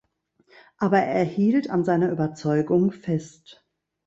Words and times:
Aber 0.79 0.97
er 0.97 1.23
hielt 1.25 1.69
an 1.69 1.83
seiner 1.83 2.09
Überzeugung 2.09 2.91
fest. 2.91 3.63